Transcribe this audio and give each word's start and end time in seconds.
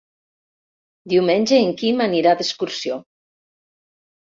Diumenge 1.13 1.59
en 1.67 1.75
Quim 1.83 2.03
anirà 2.07 2.35
d'excursió. 2.41 3.01